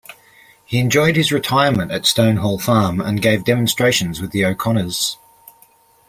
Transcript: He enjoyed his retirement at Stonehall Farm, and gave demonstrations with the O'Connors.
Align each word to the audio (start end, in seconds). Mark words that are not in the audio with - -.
He 0.65 0.79
enjoyed 0.79 1.15
his 1.15 1.31
retirement 1.31 1.91
at 1.91 2.07
Stonehall 2.07 2.57
Farm, 2.59 2.99
and 2.99 3.21
gave 3.21 3.43
demonstrations 3.45 4.19
with 4.19 4.31
the 4.31 4.43
O'Connors. 4.43 5.19